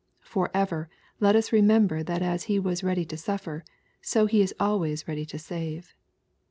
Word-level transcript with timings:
Forever 0.23 0.89
let 1.19 1.35
us 1.35 1.51
remember 1.53 2.01
that 2.01 2.23
as 2.23 2.45
He 2.45 2.57
was 2.57 2.83
ready 2.83 3.05
to 3.05 3.15
suflfer, 3.15 3.61
so 4.01 4.25
He 4.25 4.41
is 4.41 4.51
always 4.59 5.07
ready 5.07 5.27
to 5.27 5.37
save. 5.37 5.93